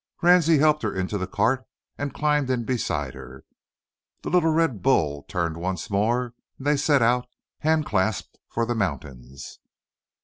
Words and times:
Ransie 0.23 0.57
helped 0.57 0.81
her 0.81 0.91
into 0.95 1.19
the 1.19 1.27
cart, 1.27 1.63
and 1.95 2.11
climbed 2.11 2.49
in 2.49 2.63
beside 2.65 3.13
her. 3.13 3.43
The 4.23 4.31
little 4.31 4.49
red 4.51 4.81
bull 4.81 5.25
turned 5.27 5.57
once 5.57 5.91
more, 5.91 6.33
and 6.57 6.65
they 6.65 6.77
set 6.77 7.03
out, 7.03 7.27
hand 7.59 7.85
clasped, 7.85 8.39
for 8.47 8.65
the 8.65 8.73
mountains. 8.73 9.59